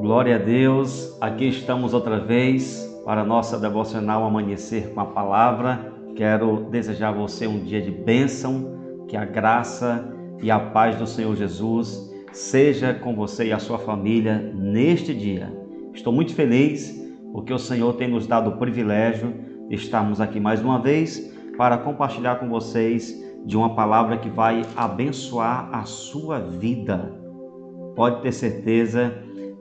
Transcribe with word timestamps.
Glória 0.00 0.36
a 0.36 0.38
Deus, 0.38 1.16
aqui 1.20 1.48
estamos 1.48 1.92
outra 1.92 2.20
vez 2.20 2.86
para 3.04 3.24
nossa 3.24 3.58
devocional 3.58 4.24
Amanhecer 4.24 4.92
com 4.92 5.00
a 5.00 5.06
Palavra. 5.06 5.92
Quero 6.14 6.68
desejar 6.70 7.08
a 7.08 7.12
você 7.12 7.46
um 7.46 7.58
dia 7.58 7.82
de 7.82 7.90
bênção, 7.90 8.78
que 9.08 9.16
a 9.16 9.24
graça 9.24 10.08
e 10.42 10.50
a 10.50 10.58
paz 10.58 10.96
do 10.96 11.06
Senhor 11.06 11.34
Jesus 11.34 12.12
seja 12.32 12.94
com 12.94 13.14
você 13.14 13.46
e 13.46 13.52
a 13.52 13.58
sua 13.58 13.78
família 13.78 14.38
neste 14.54 15.14
dia. 15.14 15.52
Estou 15.92 16.12
muito 16.12 16.34
feliz 16.34 17.02
porque 17.32 17.52
o 17.52 17.58
Senhor 17.58 17.94
tem 17.94 18.08
nos 18.08 18.26
dado 18.26 18.50
o 18.50 18.56
privilégio 18.56 19.34
estarmos 19.70 20.20
aqui 20.20 20.38
mais 20.38 20.60
uma 20.60 20.78
vez 20.78 21.32
para 21.56 21.78
compartilhar 21.78 22.36
com 22.36 22.48
vocês 22.48 23.22
de 23.44 23.56
uma 23.56 23.74
palavra 23.74 24.16
que 24.16 24.28
vai 24.28 24.62
abençoar 24.76 25.68
a 25.72 25.84
sua 25.84 26.38
vida. 26.38 27.12
Pode 27.94 28.22
ter 28.22 28.32
certeza 28.32 29.14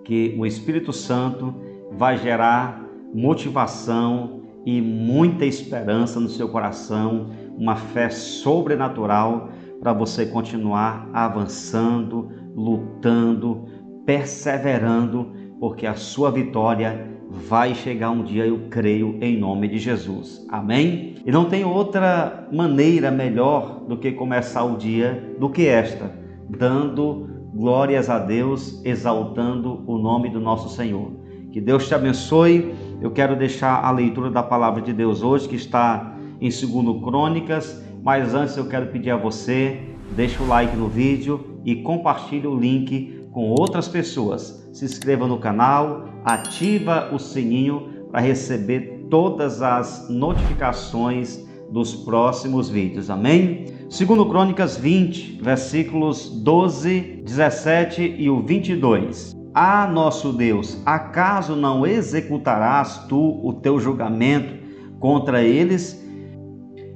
que 0.04 0.36
o 0.38 0.46
Espírito 0.46 0.92
Santo 0.92 1.54
vai 1.92 2.18
gerar 2.18 2.84
motivação 3.14 4.42
e 4.66 4.82
muita 4.82 5.46
esperança 5.46 6.20
no 6.20 6.30
seu 6.30 6.50
coração, 6.50 7.30
uma 7.58 7.76
fé 7.76 8.10
sobrenatural 8.10 9.50
para 9.80 9.94
você 9.94 10.26
continuar 10.26 11.10
avançando, 11.14 12.32
lutando, 12.56 13.66
perseverando, 14.06 15.32
porque 15.60 15.86
a 15.86 15.96
sua 15.96 16.32
vitória 16.32 17.13
vai 17.34 17.74
chegar 17.74 18.12
um 18.12 18.24
dia, 18.24 18.46
eu 18.46 18.68
creio, 18.70 19.18
em 19.20 19.38
nome 19.38 19.68
de 19.68 19.80
Jesus. 19.80 20.46
Amém? 20.50 21.16
E 21.26 21.32
não 21.32 21.46
tem 21.46 21.66
outra 21.66 22.48
maneira 22.52 23.10
melhor 23.10 23.84
do 23.88 23.98
que 23.98 24.12
começar 24.12 24.64
o 24.64 24.78
dia 24.78 25.36
do 25.40 25.50
que 25.50 25.66
esta, 25.66 26.12
dando 26.48 27.28
glórias 27.54 28.10
a 28.10 28.20
Deus, 28.20 28.84
exaltando 28.86 29.84
o 29.88 29.98
nome 29.98 30.30
do 30.30 30.40
nosso 30.40 30.70
Senhor. 30.76 31.12
Que 31.52 31.60
Deus 31.60 31.88
te 31.88 31.96
abençoe. 31.96 32.74
Eu 33.02 33.12
quero 33.12 33.36
deixar 33.36 33.84
a 33.84 33.92
leitura 33.92 34.30
da 34.30 34.44
palavra 34.44 34.82
de 34.82 34.94
Deus 34.94 35.24
hoje, 35.24 35.50
que 35.50 35.56
está 35.56 36.16
em 36.40 36.50
2 36.50 37.04
Crônicas, 37.04 37.84
mas 38.04 38.34
antes 38.36 38.58
eu 38.58 38.68
quero 38.68 38.88
pedir 38.88 39.12
a 39.12 39.18
você, 39.18 39.80
deixa 40.16 40.42
o 40.42 40.48
like 40.48 40.76
no 40.76 40.88
vídeo 40.88 41.60
e 41.66 41.78
compartilhe 41.78 42.48
o 42.48 42.58
link 42.58 43.28
com 43.32 43.50
outras 43.50 43.88
pessoas. 43.88 44.63
Se 44.74 44.86
inscreva 44.86 45.28
no 45.28 45.38
canal, 45.38 46.10
ativa 46.26 47.10
o 47.14 47.20
sininho 47.20 48.08
para 48.12 48.22
receber 48.22 49.06
todas 49.08 49.62
as 49.62 50.10
notificações 50.10 51.40
dos 51.70 51.94
próximos 51.94 52.70
vídeos. 52.70 53.12
Amém? 53.12 53.66
Segundo 53.88 54.26
Crônicas 54.26 54.76
20, 54.76 55.40
versículos 55.44 56.28
12, 56.44 57.22
17 57.24 58.16
e 58.18 58.28
o 58.32 58.42
22. 58.42 59.36
Ah, 59.54 59.86
nosso 59.86 60.34
Deus, 60.34 60.82
acaso 60.88 61.56
não 61.56 61.86
executarás 61.86 63.06
tu 63.08 63.40
o 63.48 63.54
teu 63.54 63.80
julgamento 63.80 64.56
contra 65.00 65.44
eles? 65.44 66.04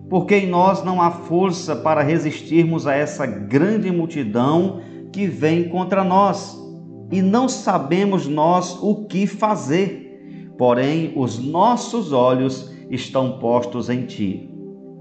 Porque 0.09 0.35
em 0.37 0.47
nós 0.47 0.83
não 0.83 0.99
há 0.99 1.11
força 1.11 1.75
para 1.75 2.01
resistirmos 2.01 2.87
a 2.87 2.95
essa 2.95 3.27
grande 3.27 3.91
multidão 3.91 4.81
que 5.13 5.27
vem 5.27 5.69
contra 5.69 6.03
nós, 6.03 6.66
e 7.11 7.21
não 7.21 7.47
sabemos 7.47 8.27
nós 8.27 8.77
o 8.81 9.05
que 9.05 9.25
fazer. 9.25 10.53
Porém, 10.57 11.13
os 11.15 11.39
nossos 11.39 12.11
olhos 12.11 12.73
estão 12.89 13.39
postos 13.39 13.89
em 13.89 14.05
ti. 14.05 14.49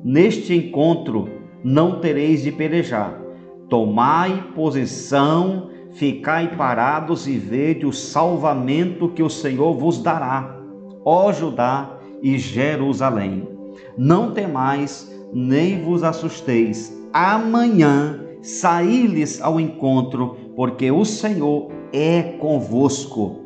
Neste 0.05 0.55
encontro, 0.55 1.29
não 1.65 2.01
tereis 2.01 2.43
de 2.43 2.53
pelejar. 2.53 3.21
Tomai 3.69 4.53
posição, 4.55 5.71
ficai 5.93 6.55
parados 6.56 7.27
e 7.27 7.37
vede 7.39 7.87
o 7.87 7.93
salvamento 7.93 9.09
que 9.09 9.23
o 9.23 9.31
Senhor 9.31 9.75
vos 9.75 9.99
dará, 10.00 10.61
ó 11.05 11.33
Judá 11.33 11.99
e 12.23 12.38
Jerusalém. 12.38 13.49
Não 13.97 14.33
temais, 14.33 15.11
nem 15.33 15.83
vos 15.83 16.03
assusteis. 16.05 16.94
Amanhã 17.12 18.21
saí-lhes 18.43 19.41
ao 19.41 19.59
encontro, 19.59 20.37
porque 20.55 20.91
o 20.91 21.05
Senhor 21.05 21.71
é 21.93 22.23
convosco. 22.39 23.41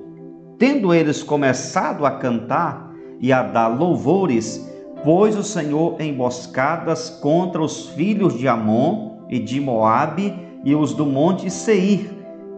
Tendo 0.59 0.93
eles 0.93 1.23
começado 1.23 2.05
a 2.05 2.13
cantar 2.13 2.93
e 3.21 3.33
a 3.33 3.43
dar 3.43 3.69
louvores, 3.69 4.69
pôs 5.03 5.37
o 5.37 5.43
Senhor 5.43 6.01
emboscadas 6.01 7.11
contra 7.11 7.63
os 7.63 7.89
filhos 7.91 8.39
de 8.39 8.47
Amon 8.47 9.19
e 9.29 9.39
de 9.39 9.61
Moabe 9.61 10.35
e 10.65 10.75
os 10.75 10.93
do 10.93 11.07
monte 11.07 11.51
Seir, 11.51 12.11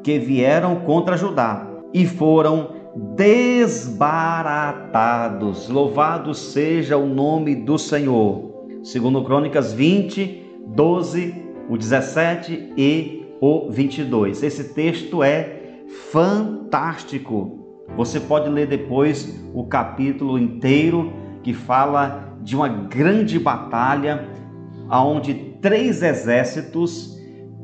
que 0.02 0.18
vieram 0.18 0.80
contra 0.80 1.16
Judá, 1.16 1.68
e 1.94 2.04
foram 2.06 2.70
desbaratados. 3.16 5.68
Louvado 5.68 6.34
seja 6.34 6.96
o 6.96 7.06
nome 7.06 7.54
do 7.54 7.78
Senhor. 7.78 8.50
Segundo 8.82 9.22
Crônicas 9.22 9.72
20, 9.72 10.42
12, 10.66 11.34
o 11.68 11.76
17 11.76 12.72
e 12.76 13.22
o 13.40 13.70
22. 13.70 14.42
Esse 14.42 14.74
texto 14.74 15.22
é 15.22 15.61
fantástico. 15.92 17.84
Você 17.96 18.18
pode 18.18 18.48
ler 18.48 18.66
depois 18.66 19.38
o 19.54 19.64
capítulo 19.64 20.38
inteiro 20.38 21.12
que 21.42 21.52
fala 21.52 22.36
de 22.40 22.56
uma 22.56 22.68
grande 22.68 23.38
batalha 23.38 24.26
aonde 24.88 25.34
três 25.60 26.02
exércitos, 26.02 27.16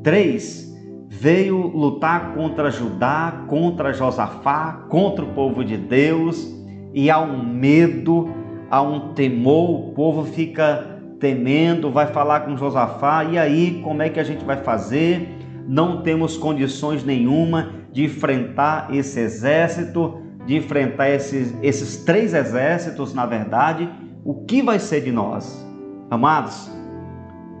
três 0.03 0.69
veio 1.07 1.57
lutar 1.57 2.33
contra 2.33 2.69
Judá, 2.69 3.45
contra 3.47 3.91
Josafá, 3.91 4.85
contra 4.89 5.25
o 5.25 5.33
povo 5.33 5.65
de 5.65 5.75
Deus, 5.75 6.55
e 6.93 7.09
há 7.09 7.19
um 7.19 7.43
medo, 7.43 8.29
há 8.69 8.81
um 8.81 9.13
temor, 9.13 9.89
o 9.89 9.93
povo 9.93 10.23
fica 10.23 11.01
temendo, 11.19 11.91
vai 11.91 12.07
falar 12.07 12.41
com 12.41 12.55
Josafá, 12.55 13.25
e 13.25 13.37
aí 13.37 13.81
como 13.83 14.01
é 14.01 14.09
que 14.09 14.19
a 14.19 14.23
gente 14.23 14.45
vai 14.45 14.57
fazer? 14.57 15.27
Não 15.67 16.01
temos 16.01 16.37
condições 16.37 17.03
nenhuma 17.03 17.78
de 17.91 18.05
enfrentar 18.05 18.93
esse 18.93 19.19
exército, 19.19 20.21
de 20.45 20.55
enfrentar 20.55 21.09
esses, 21.09 21.53
esses 21.61 22.03
três 22.03 22.33
exércitos, 22.33 23.13
na 23.13 23.25
verdade, 23.25 23.89
o 24.23 24.45
que 24.45 24.61
vai 24.61 24.79
ser 24.79 25.01
de 25.01 25.11
nós? 25.11 25.65
Amados, 26.09 26.69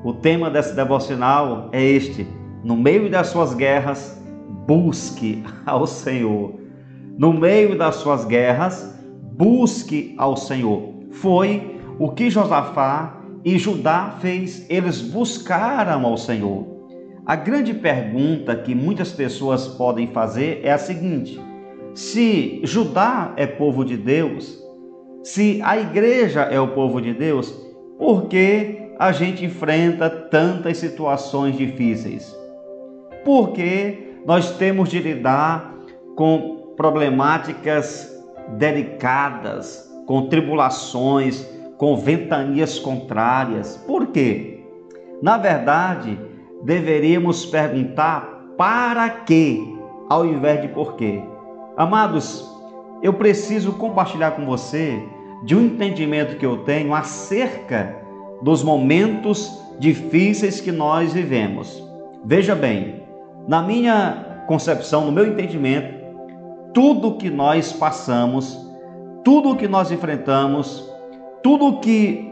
o 0.03 0.13
tema 0.13 0.49
dessa 0.49 0.73
devocional 0.73 1.69
é 1.71 1.83
este: 1.83 2.27
no 2.63 2.75
meio 2.75 3.09
das 3.09 3.27
suas 3.27 3.53
guerras, 3.53 4.19
busque 4.65 5.43
ao 5.65 5.85
Senhor. 5.85 6.53
No 7.17 7.33
meio 7.33 7.77
das 7.77 7.95
suas 7.95 8.23
guerras, 8.25 8.97
busque 9.33 10.15
ao 10.17 10.37
Senhor. 10.37 10.93
Foi 11.11 11.79
o 11.99 12.09
que 12.09 12.29
Josafá 12.29 13.17
e 13.43 13.57
Judá 13.57 14.15
fez, 14.19 14.65
eles 14.69 15.01
buscaram 15.01 16.05
ao 16.05 16.17
Senhor. 16.17 16.78
A 17.29 17.35
grande 17.35 17.75
pergunta 17.75 18.55
que 18.55 18.73
muitas 18.73 19.11
pessoas 19.11 19.67
podem 19.67 20.07
fazer 20.07 20.61
é 20.63 20.71
a 20.71 20.79
seguinte: 20.79 21.39
se 21.93 22.59
Judá 22.63 23.33
é 23.37 23.45
povo 23.45 23.85
de 23.85 23.95
Deus, 23.95 24.59
se 25.21 25.61
a 25.63 25.77
igreja 25.77 26.41
é 26.41 26.59
o 26.59 26.69
povo 26.69 26.99
de 26.99 27.13
Deus, 27.13 27.51
por 27.99 28.25
que 28.25 28.93
a 28.97 29.11
gente 29.11 29.45
enfrenta 29.45 30.09
tantas 30.09 30.77
situações 30.77 31.55
difíceis? 31.55 32.35
Porque 33.23 34.15
nós 34.25 34.57
temos 34.57 34.89
de 34.89 34.97
lidar 34.97 35.75
com 36.15 36.73
problemáticas 36.75 38.11
delicadas, 38.57 39.87
com 40.07 40.29
tribulações, 40.29 41.47
com 41.77 41.95
ventanias 41.95 42.79
contrárias. 42.79 43.77
Por 43.85 44.07
quê? 44.07 44.63
Na 45.21 45.37
verdade, 45.37 46.17
deveríamos 46.63 47.45
perguntar 47.45 48.43
para 48.57 49.09
quê, 49.09 49.61
ao 50.09 50.25
invés 50.25 50.61
de 50.61 50.67
por 50.69 50.95
quê. 50.95 51.21
Amados, 51.77 52.49
eu 53.01 53.13
preciso 53.13 53.73
compartilhar 53.73 54.31
com 54.31 54.45
você 54.45 55.01
de 55.43 55.55
um 55.55 55.61
entendimento 55.61 56.37
que 56.37 56.45
eu 56.45 56.57
tenho 56.59 56.93
acerca 56.93 57.95
dos 58.41 58.63
momentos 58.63 59.61
difíceis 59.79 60.59
que 60.59 60.71
nós 60.71 61.13
vivemos. 61.13 61.81
Veja 62.25 62.53
bem, 62.53 63.03
na 63.47 63.61
minha 63.61 64.43
concepção, 64.47 65.05
no 65.05 65.11
meu 65.11 65.25
entendimento, 65.25 65.99
tudo 66.73 67.15
que 67.15 67.29
nós 67.29 67.71
passamos, 67.71 68.59
tudo 69.23 69.55
que 69.55 69.67
nós 69.67 69.91
enfrentamos, 69.91 70.91
tudo 71.41 71.79
que 71.79 72.27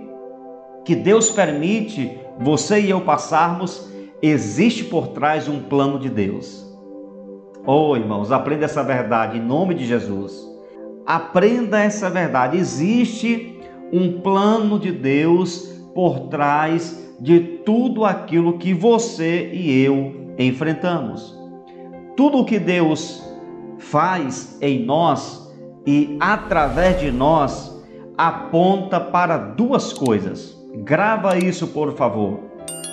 que 0.83 0.95
Deus 0.95 1.30
permite 1.30 2.18
você 2.39 2.80
e 2.80 2.89
eu 2.89 3.01
passarmos, 3.01 3.91
existe 4.21 4.83
por 4.83 5.09
trás 5.09 5.47
um 5.47 5.61
plano 5.63 5.99
de 5.99 6.09
Deus. 6.09 6.65
Oh, 7.65 7.95
irmãos, 7.95 8.31
aprenda 8.31 8.65
essa 8.65 8.83
verdade 8.83 9.37
em 9.37 9.41
nome 9.41 9.73
de 9.73 9.85
Jesus. 9.85 10.47
Aprenda 11.05 11.79
essa 11.79 12.09
verdade. 12.09 12.57
Existe 12.57 13.59
um 13.91 14.21
plano 14.21 14.79
de 14.79 14.91
Deus 14.91 15.67
por 15.93 16.27
trás 16.29 17.07
de 17.19 17.39
tudo 17.39 18.05
aquilo 18.05 18.57
que 18.57 18.73
você 18.73 19.49
e 19.51 19.81
eu 19.81 20.33
enfrentamos. 20.37 21.35
Tudo 22.15 22.39
o 22.39 22.45
que 22.45 22.59
Deus 22.59 23.23
faz 23.77 24.57
em 24.61 24.83
nós 24.83 25.53
e 25.85 26.17
através 26.19 26.99
de 26.99 27.11
nós 27.11 27.77
aponta 28.17 28.99
para 28.99 29.37
duas 29.37 29.93
coisas. 29.93 30.57
Grava 30.83 31.37
isso, 31.37 31.67
por 31.67 31.95
favor. 31.95 32.39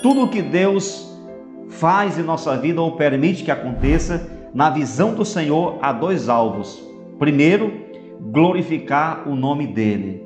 Tudo 0.01 0.23
o 0.23 0.29
que 0.29 0.41
Deus 0.41 1.04
faz 1.79 2.17
em 2.17 2.23
nossa 2.23 2.57
vida 2.57 2.81
ou 2.81 2.93
permite 2.93 3.43
que 3.43 3.51
aconteça, 3.51 4.25
na 4.53 4.69
visão 4.69 5.13
do 5.13 5.25
Senhor, 5.25 5.77
há 5.81 5.91
dois 5.91 6.29
alvos. 6.29 6.81
Primeiro, 7.19 7.71
glorificar 8.31 9.27
o 9.27 9.35
nome 9.35 9.67
dele. 9.67 10.23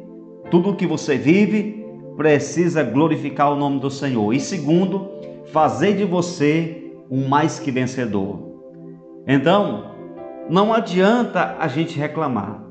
Tudo 0.52 0.72
o 0.72 0.76
que 0.76 0.86
você 0.86 1.18
vive 1.18 1.86
precisa 2.16 2.84
glorificar 2.84 3.52
o 3.52 3.56
nome 3.56 3.80
do 3.80 3.90
Senhor. 3.90 4.34
E 4.34 4.40
segundo, 4.40 5.10
fazer 5.52 5.96
de 5.96 6.06
você 6.06 6.94
um 7.10 7.28
mais 7.28 7.60
que 7.60 7.72
vencedor. 7.72 8.40
Então, 9.28 9.92
não 10.50 10.74
adianta 10.74 11.56
a 11.60 11.68
gente 11.68 11.98
reclamar. 11.98 12.64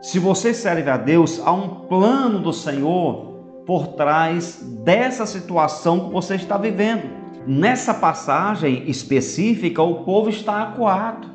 Se 0.00 0.18
você 0.18 0.52
serve 0.52 0.88
a 0.90 0.96
Deus, 0.96 1.40
há 1.44 1.52
um 1.52 1.68
plano 1.86 2.40
do 2.40 2.52
Senhor 2.52 3.62
por 3.66 3.88
trás 3.88 4.62
dessa 4.84 5.26
situação 5.26 6.06
que 6.06 6.12
você 6.12 6.34
está 6.36 6.56
vivendo. 6.56 7.15
Nessa 7.46 7.94
passagem 7.94 8.82
específica, 8.90 9.80
o 9.80 10.02
povo 10.02 10.28
está 10.28 10.62
acuado, 10.62 11.28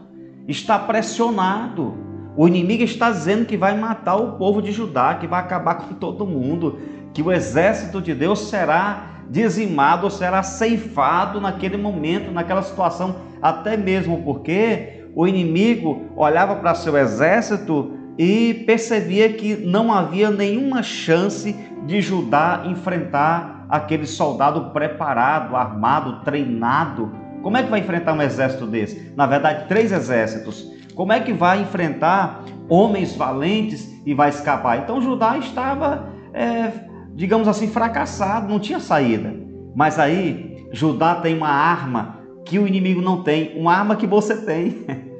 está 0.45 0.77
pressionado. 0.77 1.95
O 2.35 2.47
inimigo 2.47 2.83
está 2.83 3.09
dizendo 3.09 3.45
que 3.45 3.55
vai 3.55 3.77
matar 3.77 4.17
o 4.17 4.33
povo 4.33 4.61
de 4.61 4.73
Judá, 4.73 5.15
que 5.15 5.25
vai 5.25 5.39
acabar 5.39 5.75
com 5.75 5.93
todo 5.95 6.25
mundo, 6.25 6.79
que 7.13 7.21
o 7.21 7.31
exército 7.31 8.01
de 8.01 8.13
Deus 8.13 8.49
será 8.49 9.23
dizimado, 9.29 10.09
será 10.09 10.43
ceifado 10.43 11.39
naquele 11.39 11.77
momento, 11.77 12.31
naquela 12.31 12.61
situação, 12.61 13.15
até 13.41 13.77
mesmo 13.77 14.21
porque 14.23 15.05
o 15.15 15.25
inimigo 15.25 16.09
olhava 16.17 16.55
para 16.57 16.75
seu 16.75 16.97
exército 16.97 17.93
e 18.17 18.65
percebia 18.65 19.31
que 19.31 19.55
não 19.55 19.93
havia 19.93 20.29
nenhuma 20.29 20.83
chance 20.83 21.55
de 21.85 22.01
Judá 22.01 22.63
enfrentar 22.65 23.60
aquele 23.71 24.06
soldado 24.06 24.71
preparado, 24.71 25.56
armado, 25.56 26.19
treinado. 26.25 27.09
Como 27.41 27.56
é 27.56 27.63
que 27.63 27.69
vai 27.69 27.79
enfrentar 27.79 28.13
um 28.13 28.21
exército 28.21 28.68
desse? 28.68 29.13
Na 29.15 29.25
verdade, 29.25 29.69
três 29.69 29.94
exércitos. 29.94 30.69
Como 30.94 31.13
é 31.13 31.21
que 31.21 31.31
vai 31.31 31.62
enfrentar 31.62 32.44
homens 32.68 33.15
valentes 33.15 33.89
e 34.06 34.13
vai 34.13 34.27
escapar? 34.27 34.79
Então 34.79 35.01
Judá 35.01 35.38
estava, 35.38 36.09
é, 36.33 36.71
digamos 37.15 37.47
assim, 37.47 37.69
fracassado, 37.69 38.51
não 38.51 38.59
tinha 38.59 38.79
saída. 38.81 39.33
Mas 39.73 39.97
aí 39.97 40.68
Judá 40.73 41.15
tem 41.15 41.35
uma 41.35 41.50
arma 41.50 42.19
que 42.45 42.59
o 42.59 42.68
inimigo 42.68 43.01
não 43.01 43.23
tem, 43.23 43.57
uma 43.57 43.73
arma 43.73 43.95
que 43.95 44.06
você 44.06 44.35
tem. 44.35 44.85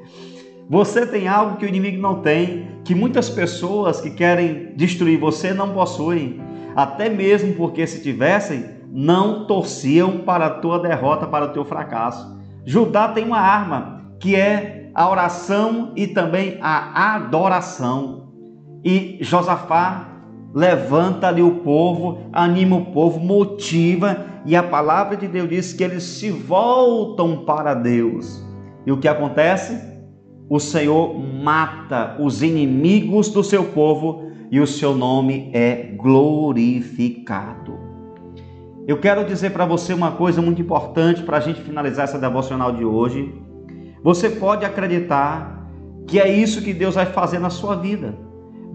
Você 0.70 1.04
tem 1.04 1.28
algo 1.28 1.56
que 1.56 1.66
o 1.66 1.68
inimigo 1.68 2.00
não 2.00 2.22
tem, 2.22 2.66
que 2.82 2.94
muitas 2.94 3.28
pessoas 3.28 4.00
que 4.00 4.08
querem 4.08 4.72
destruir 4.74 5.18
você 5.18 5.52
não 5.52 5.74
possuem, 5.74 6.40
até 6.76 7.08
mesmo 7.08 7.54
porque 7.54 7.86
se 7.86 8.02
tivessem, 8.02 8.64
não 8.90 9.46
torciam 9.46 10.18
para 10.18 10.46
a 10.46 10.50
tua 10.50 10.78
derrota, 10.78 11.26
para 11.26 11.46
o 11.46 11.48
teu 11.48 11.64
fracasso. 11.64 12.38
Judá 12.64 13.08
tem 13.08 13.24
uma 13.24 13.38
arma, 13.38 14.02
que 14.20 14.36
é 14.36 14.90
a 14.94 15.08
oração 15.08 15.92
e 15.96 16.06
também 16.06 16.58
a 16.60 17.14
adoração. 17.14 18.32
E 18.84 19.18
Josafá 19.20 20.08
levanta 20.54 21.28
ali 21.28 21.42
o 21.42 21.56
povo, 21.56 22.18
anima 22.32 22.76
o 22.76 22.86
povo, 22.86 23.18
motiva, 23.18 24.26
e 24.44 24.54
a 24.54 24.62
palavra 24.62 25.16
de 25.16 25.26
Deus 25.26 25.48
diz 25.48 25.72
que 25.72 25.82
eles 25.84 26.02
se 26.02 26.30
voltam 26.30 27.44
para 27.44 27.74
Deus. 27.74 28.44
E 28.84 28.92
o 28.92 28.98
que 28.98 29.08
acontece? 29.08 29.92
o 30.54 30.60
Senhor 30.60 31.18
mata 31.18 32.14
os 32.20 32.42
inimigos 32.42 33.30
do 33.30 33.42
seu 33.42 33.64
povo 33.64 34.31
e 34.52 34.60
o 34.60 34.66
seu 34.66 34.94
nome 34.94 35.48
é 35.54 35.94
glorificado. 35.96 37.80
Eu 38.86 38.98
quero 38.98 39.24
dizer 39.24 39.50
para 39.50 39.64
você 39.64 39.94
uma 39.94 40.12
coisa 40.12 40.42
muito 40.42 40.60
importante 40.60 41.22
para 41.22 41.38
a 41.38 41.40
gente 41.40 41.62
finalizar 41.62 42.04
essa 42.04 42.18
devocional 42.18 42.70
de 42.70 42.84
hoje. 42.84 43.34
Você 44.04 44.28
pode 44.28 44.66
acreditar 44.66 45.66
que 46.06 46.20
é 46.20 46.30
isso 46.30 46.60
que 46.60 46.74
Deus 46.74 46.96
vai 46.96 47.06
fazer 47.06 47.38
na 47.38 47.48
sua 47.48 47.76
vida. 47.76 48.14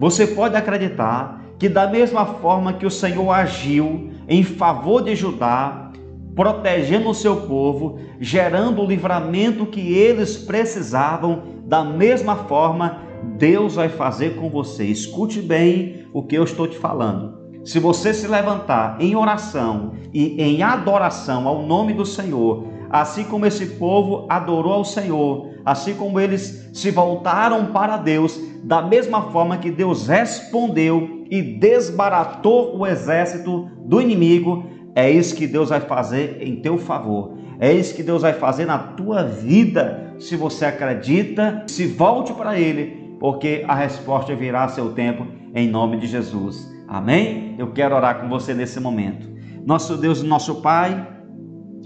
Você 0.00 0.26
pode 0.26 0.56
acreditar 0.56 1.44
que, 1.56 1.68
da 1.68 1.86
mesma 1.86 2.26
forma 2.26 2.72
que 2.72 2.86
o 2.86 2.90
Senhor 2.90 3.30
agiu 3.30 4.10
em 4.26 4.42
favor 4.42 5.04
de 5.04 5.14
Judá, 5.14 5.92
protegendo 6.34 7.08
o 7.08 7.14
seu 7.14 7.42
povo, 7.42 8.00
gerando 8.18 8.82
o 8.82 8.86
livramento 8.86 9.66
que 9.66 9.92
eles 9.92 10.36
precisavam, 10.36 11.42
da 11.64 11.84
mesma 11.84 12.34
forma, 12.34 13.07
Deus 13.36 13.74
vai 13.76 13.88
fazer 13.88 14.36
com 14.36 14.48
você. 14.50 14.84
Escute 14.84 15.40
bem 15.40 16.06
o 16.12 16.22
que 16.22 16.36
eu 16.36 16.44
estou 16.44 16.66
te 16.66 16.78
falando. 16.78 17.38
Se 17.64 17.78
você 17.78 18.14
se 18.14 18.26
levantar 18.26 18.96
em 19.00 19.14
oração 19.14 19.92
e 20.12 20.40
em 20.42 20.62
adoração 20.62 21.46
ao 21.46 21.62
nome 21.62 21.92
do 21.92 22.06
Senhor, 22.06 22.66
assim 22.90 23.24
como 23.24 23.46
esse 23.46 23.66
povo 23.66 24.26
adorou 24.28 24.72
ao 24.72 24.84
Senhor, 24.84 25.50
assim 25.64 25.94
como 25.94 26.18
eles 26.18 26.70
se 26.72 26.90
voltaram 26.90 27.66
para 27.66 27.96
Deus, 27.96 28.40
da 28.62 28.80
mesma 28.82 29.30
forma 29.30 29.58
que 29.58 29.70
Deus 29.70 30.08
respondeu 30.08 31.24
e 31.30 31.42
desbaratou 31.42 32.76
o 32.76 32.86
exército 32.86 33.68
do 33.84 34.00
inimigo, 34.00 34.64
é 34.94 35.10
isso 35.10 35.36
que 35.36 35.46
Deus 35.46 35.68
vai 35.68 35.80
fazer 35.80 36.38
em 36.40 36.56
teu 36.56 36.78
favor. 36.78 37.36
É 37.60 37.72
isso 37.72 37.94
que 37.94 38.02
Deus 38.02 38.22
vai 38.22 38.32
fazer 38.32 38.64
na 38.64 38.78
tua 38.78 39.24
vida. 39.24 40.14
Se 40.18 40.36
você 40.36 40.64
acredita, 40.64 41.64
se 41.66 41.86
volte 41.86 42.32
para 42.32 42.58
Ele, 42.58 43.07
porque 43.18 43.64
a 43.66 43.74
resposta 43.74 44.34
virá 44.34 44.64
a 44.64 44.68
seu 44.68 44.92
tempo, 44.92 45.26
em 45.54 45.68
nome 45.68 45.98
de 45.98 46.06
Jesus. 46.06 46.68
Amém? 46.86 47.54
Eu 47.58 47.72
quero 47.72 47.94
orar 47.94 48.20
com 48.20 48.28
você 48.28 48.54
nesse 48.54 48.80
momento. 48.80 49.28
Nosso 49.64 49.96
Deus 49.96 50.22
e 50.22 50.26
nosso 50.26 50.56
Pai, 50.62 51.06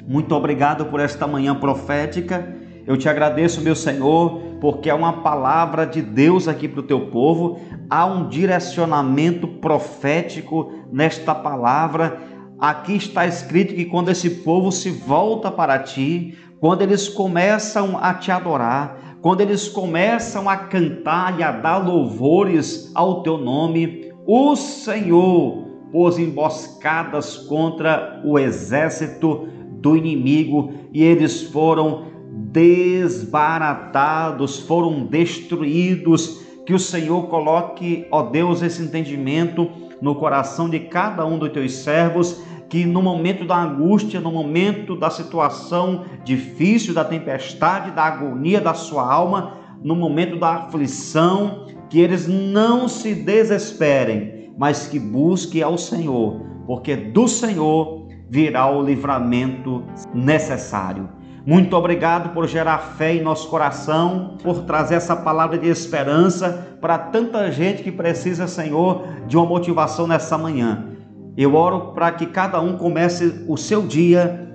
muito 0.07 0.35
obrigado 0.35 0.87
por 0.87 1.01
esta 1.01 1.27
manhã 1.27 1.55
profética. 1.55 2.57
Eu 2.87 2.97
te 2.97 3.09
agradeço, 3.09 3.61
meu 3.61 3.75
Senhor, 3.75 4.41
porque 4.61 4.91
é 4.91 4.95
uma 4.95 5.23
palavra 5.23 5.87
de 5.87 6.03
Deus 6.03 6.49
aqui 6.49 6.69
para 6.69 6.81
o 6.81 6.85
teu 6.85 7.09
povo. 7.09 7.61
Há 7.89 8.07
um 8.07 8.29
direcionamento 8.29 9.47
profético 9.47 10.73
nesta 10.93 11.35
palavra 11.35 12.33
Aqui 12.63 12.95
está 12.95 13.27
escrito 13.27 13.75
que 13.75 13.85
quando 13.85 14.09
esse 14.09 14.31
povo 14.31 14.71
se 14.71 14.89
volta 14.89 15.51
para 15.51 15.81
ti, 15.81 16.39
quando 16.61 16.83
eles 16.83 17.09
começam 17.09 17.99
a 18.01 18.15
te 18.15 18.31
adorar, 18.31 19.12
quando 19.23 19.41
eles 19.41 19.69
começam 19.69 20.49
a 20.49 20.57
cantar 20.57 21.39
e 21.39 21.45
a 21.45 21.53
dar 21.53 21.79
louvores 21.79 22.91
ao 22.93 23.23
teu 23.23 23.39
nome, 23.39 24.11
o 24.27 24.57
Senhor 24.57 25.63
pôs 25.93 26.19
emboscadas 26.19 27.37
contra 27.37 28.21
o 28.25 28.37
exército 28.37 29.47
do 29.81 29.97
inimigo 29.97 30.73
e 30.93 31.05
eles 31.05 31.41
foram 31.41 32.07
desbaratados, 32.33 34.59
foram 34.59 35.07
destruídos. 35.07 36.43
Que 36.67 36.75
o 36.75 36.79
Senhor 36.79 37.29
coloque, 37.29 38.09
ó 38.11 38.25
Deus, 38.25 38.61
esse 38.61 38.83
entendimento 38.83 39.71
no 40.01 40.17
coração 40.17 40.69
de 40.69 40.81
cada 40.81 41.25
um 41.25 41.39
dos 41.39 41.51
teus 41.51 41.77
servos 41.77 42.43
que 42.73 42.87
no 42.87 43.03
momento 43.03 43.45
da 43.45 43.63
angústia, 43.63 44.19
no 44.19 44.33
momento 44.33 44.97
da 44.97 45.11
situação 45.11 46.07
difícil, 46.25 46.95
da 46.95 47.05
tempestade, 47.05 47.91
da 47.91 48.05
agonia 48.05 48.63
da 48.63 48.73
sua 48.73 49.13
alma, 49.13 49.59
no 49.85 49.95
momento 49.95 50.39
da 50.39 50.55
aflição, 50.55 51.67
que 51.91 52.01
eles 52.01 52.27
não 52.27 52.89
se 52.89 53.15
desesperem, 53.15 54.55
mas 54.57 54.87
que 54.87 54.99
busquem 54.99 55.63
ao 55.63 55.77
Senhor, 55.77 56.41
porque 56.67 56.97
do 56.97 57.29
Senhor 57.29 58.09
virá 58.31 58.67
o 58.71 58.83
livramento 58.83 59.85
necessário. 60.15 61.11
Muito 61.45 61.77
obrigado 61.77 62.33
por 62.33 62.49
gerar 62.49 62.79
fé 62.79 63.17
em 63.17 63.23
nosso 63.23 63.51
coração, 63.51 64.39
por 64.43 64.63
trazer 64.63 64.95
essa 64.95 65.15
palavra 65.15 65.59
de 65.59 65.69
esperança 65.69 66.79
para 66.81 66.97
tanta 66.97 67.53
gente 67.53 67.83
que 67.83 67.93
precisa, 67.93 68.47
Senhor, 68.47 69.05
de 69.27 69.37
uma 69.37 69.45
motivação 69.45 70.07
nessa 70.07 70.39
manhã. 70.39 70.92
Eu 71.37 71.55
oro 71.55 71.93
para 71.93 72.11
que 72.13 72.27
cada 72.27 72.61
um 72.61 72.77
comece 72.77 73.45
o 73.49 73.57
seu 73.57 73.83
dia 73.83 74.53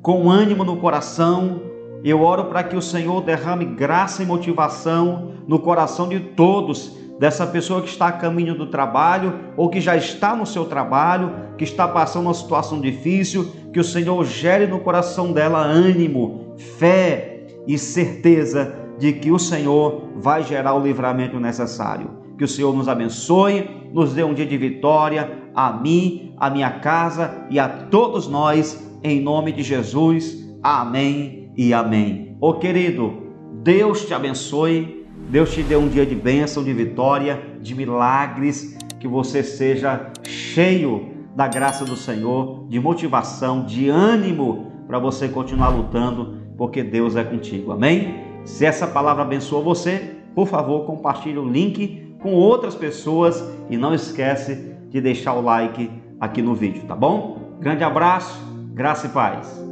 com 0.00 0.30
ânimo 0.30 0.64
no 0.64 0.76
coração. 0.76 1.62
Eu 2.04 2.22
oro 2.22 2.44
para 2.44 2.62
que 2.62 2.76
o 2.76 2.82
Senhor 2.82 3.22
derrame 3.22 3.64
graça 3.64 4.22
e 4.22 4.26
motivação 4.26 5.32
no 5.46 5.58
coração 5.58 6.08
de 6.08 6.20
todos, 6.20 6.96
dessa 7.18 7.46
pessoa 7.46 7.82
que 7.82 7.88
está 7.88 8.08
a 8.08 8.12
caminho 8.12 8.56
do 8.56 8.66
trabalho 8.66 9.34
ou 9.56 9.68
que 9.68 9.80
já 9.80 9.96
está 9.96 10.34
no 10.34 10.46
seu 10.46 10.64
trabalho, 10.64 11.32
que 11.56 11.64
está 11.64 11.86
passando 11.86 12.26
uma 12.26 12.34
situação 12.34 12.80
difícil, 12.80 13.52
que 13.72 13.80
o 13.80 13.84
Senhor 13.84 14.24
gere 14.24 14.66
no 14.66 14.80
coração 14.80 15.32
dela 15.32 15.60
ânimo, 15.60 16.54
fé 16.78 17.46
e 17.66 17.78
certeza 17.78 18.74
de 18.98 19.12
que 19.12 19.30
o 19.30 19.38
Senhor 19.38 20.08
vai 20.16 20.42
gerar 20.42 20.74
o 20.74 20.82
livramento 20.82 21.38
necessário. 21.40 22.10
Que 22.38 22.44
o 22.44 22.48
Senhor 22.48 22.74
nos 22.74 22.88
abençoe 22.88 23.81
nos 23.92 24.14
dê 24.14 24.24
um 24.24 24.34
dia 24.34 24.46
de 24.46 24.56
vitória, 24.56 25.30
a 25.54 25.72
mim, 25.72 26.34
a 26.36 26.48
minha 26.48 26.70
casa 26.70 27.46
e 27.50 27.58
a 27.58 27.68
todos 27.68 28.26
nós, 28.26 28.90
em 29.02 29.20
nome 29.20 29.52
de 29.52 29.62
Jesus. 29.62 30.42
Amém 30.62 31.52
e 31.56 31.74
amém. 31.74 32.36
Ô 32.40 32.54
querido, 32.54 33.22
Deus 33.62 34.06
te 34.06 34.14
abençoe, 34.14 35.06
Deus 35.30 35.52
te 35.52 35.62
dê 35.62 35.76
um 35.76 35.88
dia 35.88 36.06
de 36.06 36.14
bênção, 36.14 36.64
de 36.64 36.72
vitória, 36.72 37.40
de 37.60 37.74
milagres, 37.74 38.76
que 38.98 39.06
você 39.06 39.42
seja 39.42 40.10
cheio 40.22 41.10
da 41.34 41.46
graça 41.48 41.84
do 41.84 41.96
Senhor, 41.96 42.66
de 42.68 42.78
motivação, 42.78 43.64
de 43.64 43.88
ânimo 43.88 44.72
para 44.86 44.98
você 44.98 45.28
continuar 45.28 45.68
lutando, 45.68 46.38
porque 46.56 46.82
Deus 46.82 47.16
é 47.16 47.24
contigo. 47.24 47.72
Amém? 47.72 48.14
Se 48.44 48.64
essa 48.64 48.86
palavra 48.86 49.22
abençoou 49.22 49.62
você, 49.62 50.16
por 50.34 50.46
favor, 50.46 50.84
compartilhe 50.84 51.38
o 51.38 51.48
link 51.48 52.11
com 52.22 52.34
outras 52.34 52.74
pessoas 52.74 53.42
e 53.68 53.76
não 53.76 53.94
esquece 53.94 54.74
de 54.88 55.00
deixar 55.00 55.34
o 55.34 55.42
like 55.42 55.90
aqui 56.20 56.40
no 56.40 56.54
vídeo, 56.54 56.84
tá 56.86 56.94
bom? 56.94 57.56
Grande 57.60 57.82
abraço, 57.82 58.38
graça 58.72 59.06
e 59.06 59.10
paz. 59.10 59.71